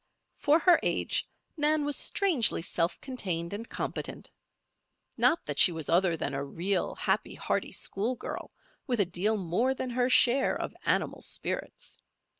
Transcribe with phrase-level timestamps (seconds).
[0.35, 4.31] For her age, Nan was strangely self contained and competent.
[5.15, 8.49] Not that she was other than a real, happy, hearty schoolgirl
[8.87, 12.01] with a deal more than her share of animal spirits.